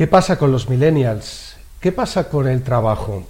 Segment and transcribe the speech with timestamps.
[0.00, 1.58] ¿Qué pasa con los millennials?
[1.78, 3.22] ¿Qué pasa con el trabajo?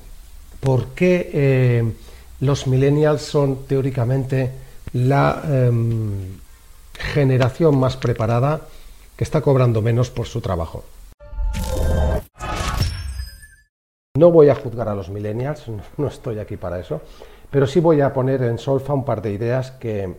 [0.61, 1.92] ¿Por qué eh,
[2.39, 4.53] los millennials son teóricamente
[4.92, 5.72] la eh,
[6.94, 8.61] generación más preparada
[9.17, 10.84] que está cobrando menos por su trabajo?
[14.16, 15.64] No voy a juzgar a los millennials,
[15.97, 17.00] no estoy aquí para eso,
[17.50, 20.14] pero sí voy a poner en solfa un par de ideas que,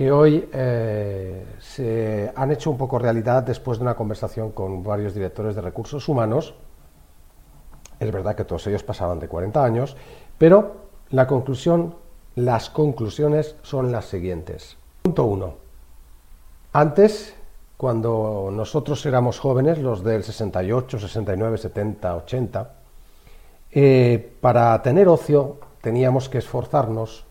[0.00, 5.12] que hoy eh, se han hecho un poco realidad después de una conversación con varios
[5.12, 6.54] directores de recursos humanos.
[7.98, 9.98] Es verdad que todos ellos pasaban de 40 años,
[10.38, 11.96] pero la conclusión,
[12.34, 14.78] las conclusiones son las siguientes.
[15.02, 15.54] Punto 1.
[16.72, 17.34] Antes,
[17.76, 22.70] cuando nosotros éramos jóvenes, los del 68, 69, 70, 80,
[24.40, 27.26] para tener ocio teníamos que esforzarnos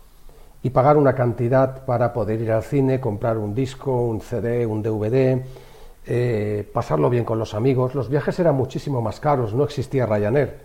[0.62, 4.84] y pagar una cantidad para poder ir al cine, comprar un disco, un CD, un
[4.84, 5.42] DVD,
[6.06, 7.96] eh, pasarlo bien con los amigos.
[7.96, 10.60] Los viajes eran muchísimo más caros, no existía Ryanair.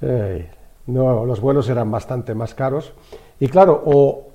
[0.86, 2.92] no, los vuelos eran bastante más caros.
[3.40, 4.28] Y claro, o,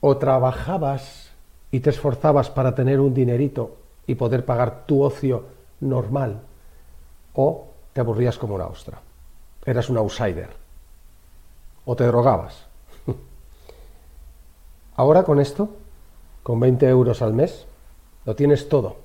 [0.00, 1.30] o trabajabas
[1.70, 5.44] y te esforzabas para tener un dinerito y poder pagar tu ocio
[5.80, 6.40] normal,
[7.34, 9.00] o te aburrías como una ostra.
[9.64, 10.48] Eras un outsider.
[11.84, 12.66] O te drogabas
[14.96, 15.68] Ahora con esto,
[16.42, 17.66] con 20 euros al mes,
[18.24, 18.96] lo tienes todo.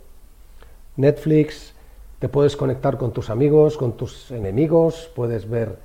[0.95, 1.73] Netflix,
[2.19, 5.79] te puedes conectar con tus amigos, con tus enemigos, puedes ver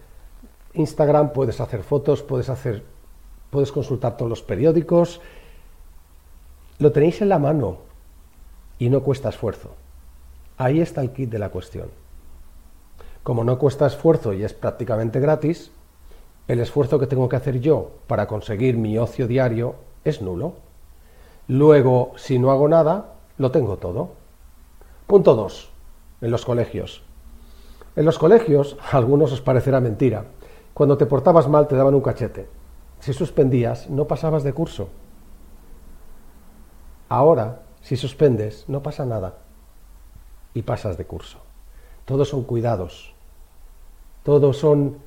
[0.75, 2.85] Instagram, puedes hacer fotos, puedes hacer
[3.51, 5.21] puedes consultar todos los periódicos.
[6.79, 7.79] Lo tenéis en la mano
[8.79, 9.71] y no cuesta esfuerzo.
[10.59, 11.89] Ahí está el kit de la cuestión.
[13.23, 15.71] Como no cuesta esfuerzo y es prácticamente gratis,
[16.49, 20.55] el esfuerzo que tengo que hacer yo para conseguir mi ocio diario es nulo.
[21.49, 24.11] Luego, si no hago nada, lo tengo todo.
[25.07, 25.71] Punto 2.
[26.23, 27.03] En los colegios.
[27.97, 30.27] En los colegios, a algunos os parecerá mentira,
[30.75, 32.49] cuando te portabas mal te daban un cachete.
[33.01, 34.89] Si suspendías, no pasabas de curso.
[37.09, 39.39] Ahora, si suspendes, no pasa nada.
[40.55, 41.39] Y pasas de curso.
[42.05, 43.13] Todos son cuidados.
[44.23, 44.99] Todos son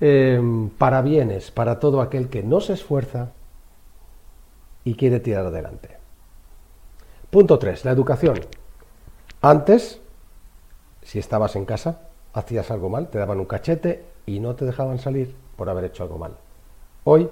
[0.00, 0.40] eh,
[0.78, 3.32] parabienes para todo aquel que no se esfuerza
[4.84, 5.96] y quiere tirar adelante.
[7.30, 7.84] Punto 3.
[7.84, 8.40] La educación.
[9.40, 10.00] Antes,
[11.02, 12.02] si estabas en casa,
[12.32, 16.02] hacías algo mal, te daban un cachete y no te dejaban salir por haber hecho
[16.02, 16.36] algo mal.
[17.04, 17.28] Hoy,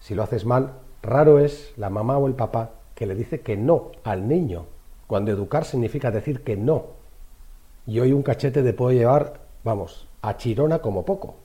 [0.00, 0.72] si lo haces mal,
[1.02, 4.66] raro es la mamá o el papá que le dice que no al niño,
[5.06, 6.86] cuando educar significa decir que no.
[7.86, 11.36] Y hoy un cachete te puede llevar, vamos, a chirona como poco.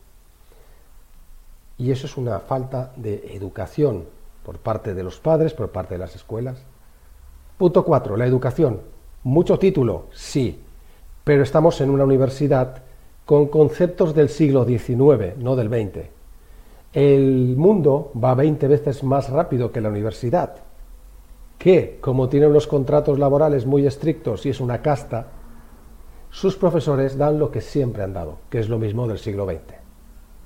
[1.77, 4.05] Y eso es una falta de educación
[4.43, 6.63] por parte de los padres, por parte de las escuelas.
[7.57, 8.17] Punto 4.
[8.17, 8.81] La educación.
[9.23, 10.59] Mucho título, sí,
[11.23, 12.83] pero estamos en una universidad
[13.25, 16.07] con conceptos del siglo XIX, no del XX.
[16.91, 20.57] El mundo va 20 veces más rápido que la universidad,
[21.57, 25.27] que, como tienen los contratos laborales muy estrictos y es una casta,
[26.29, 29.75] sus profesores dan lo que siempre han dado, que es lo mismo del siglo XX.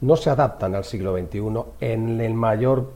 [0.01, 1.41] No se adaptan al siglo XXI
[1.79, 2.91] en el mayor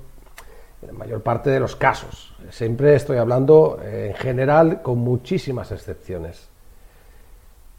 [0.81, 2.33] en la mayor parte de los casos.
[2.49, 6.49] Siempre estoy hablando eh, en general con muchísimas excepciones.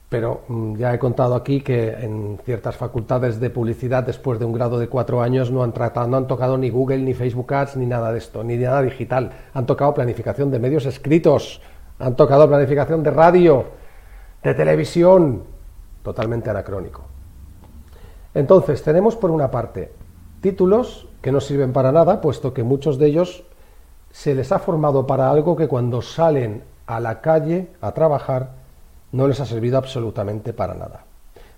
[0.08, 4.52] Pero mm, ya he contado aquí que en ciertas facultades de publicidad, después de un
[4.52, 7.76] grado de cuatro años, no han, tratado, no han tocado ni Google, ni Facebook Ads,
[7.76, 9.32] ni nada de esto, ni nada digital.
[9.54, 11.60] Han tocado planificación de medios escritos,
[11.98, 13.64] han tocado planificación de radio,
[14.42, 15.44] de televisión,
[16.02, 17.04] totalmente anacrónico.
[18.34, 19.92] Entonces, tenemos por una parte
[20.40, 23.44] títulos que no sirven para nada, puesto que muchos de ellos
[24.10, 28.62] se les ha formado para algo que cuando salen a la calle a trabajar
[29.12, 31.04] No les ha servido absolutamente para nada.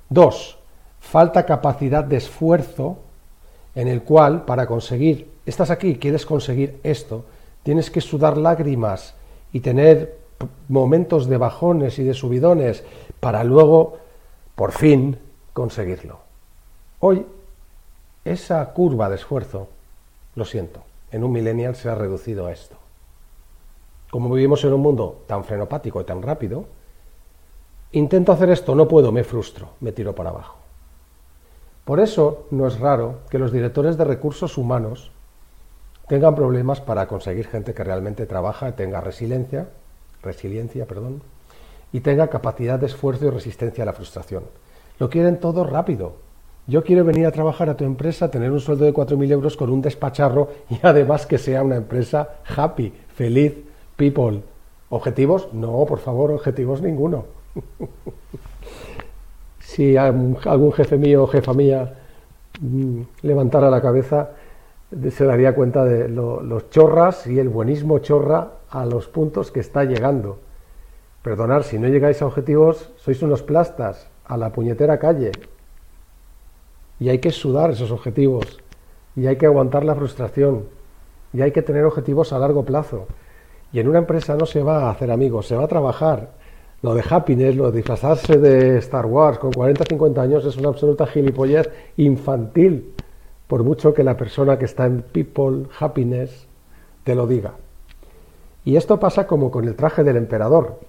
[0.08, 0.58] Dos,
[0.98, 2.98] falta capacidad de esfuerzo
[3.76, 7.24] en el cual para conseguir, estás aquí, quieres conseguir esto,
[7.62, 9.14] tienes que sudar lágrimas
[9.52, 10.18] y tener
[10.68, 12.82] momentos de bajones y de subidones
[13.20, 13.98] para luego,
[14.56, 15.16] por fin,
[15.52, 16.18] conseguirlo.
[16.98, 17.24] Hoy,
[18.24, 19.68] esa curva de esfuerzo,
[20.34, 22.76] lo siento, en un millennial se ha reducido a esto.
[24.10, 26.66] Como vivimos en un mundo tan frenopático y tan rápido,
[27.92, 30.56] intento hacer esto, no puedo, me frustro, me tiro para abajo.
[31.84, 35.10] Por eso no es raro que los directores de recursos humanos
[36.08, 39.68] tengan problemas para conseguir gente que realmente trabaja, tenga resiliencia,
[40.22, 41.22] resiliencia, perdón,
[41.92, 44.44] y tenga capacidad de esfuerzo y resistencia a la frustración.
[44.98, 46.16] Lo quieren todo rápido.
[46.66, 49.68] Yo quiero venir a trabajar a tu empresa, tener un sueldo de 4.000 euros con
[49.68, 53.54] un despacharro y además que sea una empresa happy, feliz,
[53.96, 54.42] people.
[54.88, 55.52] ¿Objetivos?
[55.52, 57.26] No, por favor, objetivos ninguno.
[59.58, 61.94] si algún jefe mío o jefa mía
[62.60, 64.30] mm, levantara la cabeza,
[65.10, 69.84] se daría cuenta de los chorras y el buenismo chorra a los puntos que está
[69.84, 70.38] llegando.
[71.22, 75.32] Perdonar, si no llegáis a objetivos, sois unos plastas, a la puñetera calle.
[77.04, 78.62] Y hay que sudar esos objetivos,
[79.14, 80.64] y hay que aguantar la frustración,
[81.34, 83.06] y hay que tener objetivos a largo plazo.
[83.74, 86.30] Y en una empresa no se va a hacer amigos, se va a trabajar.
[86.80, 90.70] Lo de happiness, lo de disfrazarse de Star Wars con 40 50 años es una
[90.70, 91.68] absoluta gilipollez
[91.98, 92.94] infantil,
[93.48, 96.46] por mucho que la persona que está en People Happiness
[97.02, 97.52] te lo diga.
[98.64, 100.80] Y esto pasa como con el traje del emperador.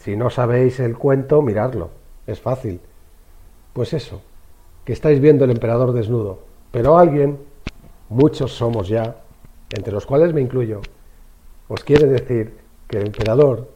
[0.00, 1.88] Si no sabéis el cuento, miradlo.
[2.26, 2.78] Es fácil.
[3.72, 4.20] Pues eso,
[4.84, 6.40] que estáis viendo el emperador desnudo.
[6.70, 7.38] Pero alguien,
[8.08, 9.16] muchos somos ya,
[9.70, 10.80] entre los cuales me incluyo,
[11.68, 13.70] os quiere decir que el emperador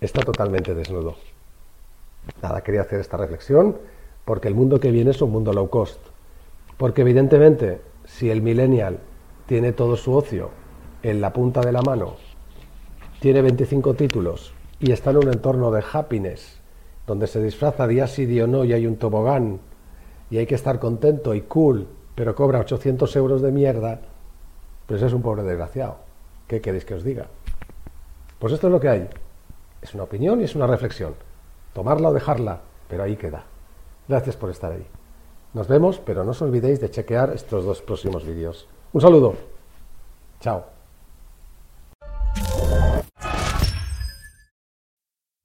[0.00, 1.16] está totalmente desnudo.
[2.42, 3.78] Nada, quería hacer esta reflexión
[4.24, 6.00] porque el mundo que viene es un mundo low cost.
[6.76, 8.98] Porque evidentemente, si el millennial
[9.46, 10.50] tiene todo su ocio
[11.02, 12.16] en la punta de la mano,
[13.20, 16.60] tiene 25 títulos y está en un entorno de happiness,
[17.06, 19.60] donde se disfraza día sí, día no y hay un tobogán
[20.32, 24.00] y hay que estar contento y cool, pero cobra 800 euros de mierda,
[24.86, 25.96] pues es un pobre desgraciado.
[26.48, 27.26] ¿Qué queréis que os diga?
[28.38, 29.08] Pues esto es lo que hay.
[29.82, 31.14] Es una opinión y es una reflexión.
[31.74, 33.44] Tomarla o dejarla, pero ahí queda.
[34.08, 34.86] Gracias por estar ahí.
[35.52, 38.66] Nos vemos, pero no os olvidéis de chequear estos dos próximos vídeos.
[38.94, 39.34] Un saludo.
[40.40, 40.71] Chao.